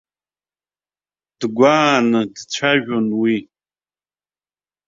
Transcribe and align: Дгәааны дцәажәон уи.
Дгәааны 1.39 2.21
дцәажәон 2.33 3.07
уи. 3.21 3.37